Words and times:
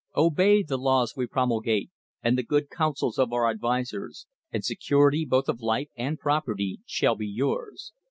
Obey 0.15 0.63
the 0.63 0.79
laws 0.79 1.13
we 1.15 1.27
promulgate 1.27 1.91
and 2.23 2.35
the 2.35 2.41
good 2.41 2.71
counsels 2.71 3.19
of 3.19 3.31
our 3.31 3.47
advisers, 3.47 4.25
and 4.51 4.65
security 4.65 5.23
both 5.25 5.47
of 5.47 5.61
life 5.61 5.89
and 5.95 6.17
property 6.17 6.79
shall 6.87 7.13
be 7.13 7.27
yours. 7.27 7.93